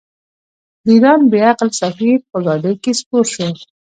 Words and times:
د 0.83 0.85
ایران 0.95 1.21
بې 1.31 1.39
عقل 1.49 1.69
سفیر 1.81 2.17
په 2.31 2.37
ګاډۍ 2.45 2.73
کې 2.83 2.91
سپور 2.99 3.25
شو. 3.33 3.47